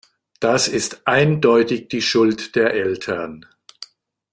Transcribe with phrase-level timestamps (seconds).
[0.39, 3.45] Das ist eindeutig die Schuld der Eltern.